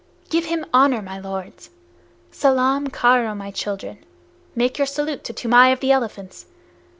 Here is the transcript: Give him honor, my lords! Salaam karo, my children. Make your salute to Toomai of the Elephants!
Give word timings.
Give 0.31 0.45
him 0.45 0.65
honor, 0.73 1.03
my 1.03 1.19
lords! 1.19 1.69
Salaam 2.31 2.87
karo, 2.87 3.35
my 3.35 3.51
children. 3.51 4.03
Make 4.55 4.79
your 4.79 4.87
salute 4.87 5.23
to 5.25 5.33
Toomai 5.33 5.71
of 5.71 5.79
the 5.79 5.91
Elephants! 5.91 6.47